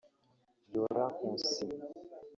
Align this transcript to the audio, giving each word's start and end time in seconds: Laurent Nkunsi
Laurent 0.73 1.11
Nkunsi 1.17 1.65